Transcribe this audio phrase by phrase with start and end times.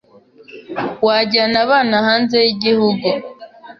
[1.05, 3.09] Wajyana abana hanze yigihugu